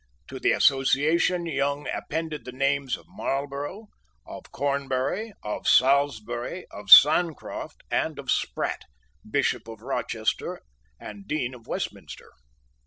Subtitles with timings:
[0.29, 3.85] To the Association Young appended the names of Marlborough,
[4.25, 8.85] of Cornbury, of Salisbury, of Sancroft, and of Sprat,
[9.29, 10.61] Bishop of Rochester
[10.99, 12.31] and Dean of Westminster.